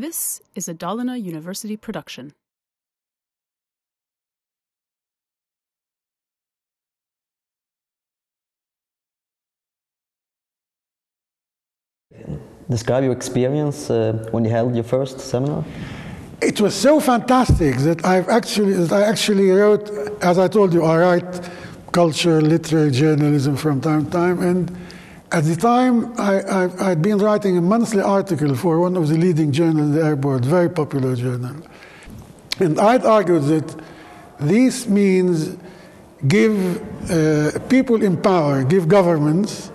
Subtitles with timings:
[0.00, 2.32] This is a Dalarna University production.
[12.70, 15.66] Describe your experience uh, when you held your first seminar.
[16.40, 19.90] It was so fantastic that I've actually that I actually wrote,
[20.22, 21.50] as I told you, I write
[21.92, 24.74] culture, literary journalism from time to time, and
[25.32, 29.52] at the time I, had been writing a monthly article for one of the leading
[29.52, 31.56] journals in the airport, very popular journal,
[32.58, 33.80] and I'd argued that
[34.40, 35.56] this means
[36.26, 39.70] give uh, people in power, give governments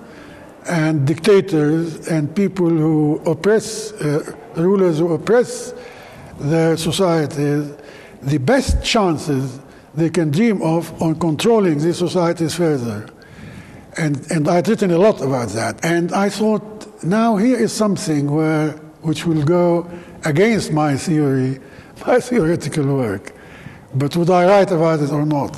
[0.68, 5.74] and dictators and people who oppress, uh, rulers who oppress
[6.40, 7.72] their societies,
[8.22, 9.60] the best chances
[9.94, 13.08] they can dream of on controlling these societies further.
[13.98, 15.84] And, and I'd written a lot about that.
[15.84, 18.72] And I thought, now here is something where,
[19.02, 19.90] which will go
[20.26, 21.60] against my theory,
[22.08, 23.34] my theoretical work.
[23.94, 25.58] But would I write about it or not?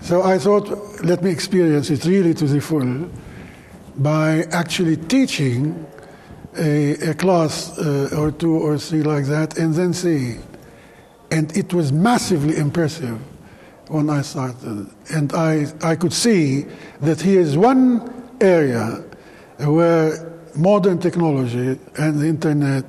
[0.00, 0.68] So I thought,
[1.04, 3.08] let me experience it really to the full
[3.96, 5.86] by actually teaching
[6.56, 10.38] a, a class uh, or two or three like that and then see.
[11.30, 13.18] And it was massively impressive
[13.92, 14.88] when I started.
[15.10, 16.64] And I, I could see
[17.00, 19.04] that here is one area
[19.58, 22.84] where modern technology and the internet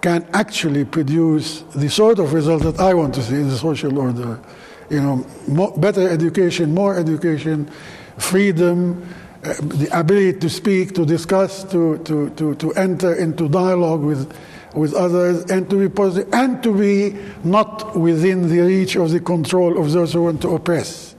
[0.00, 3.98] can actually produce the sort of result that I want to see in the social
[3.98, 4.40] order.
[4.88, 7.70] You know, more, better education, more education,
[8.16, 9.06] freedom,
[9.44, 14.32] uh, the ability to speak, to discuss, to, to, to, to enter into dialogue with,
[14.76, 19.20] with others, and to be positive, and to be not within the reach of the
[19.20, 21.15] control of those who want to oppress.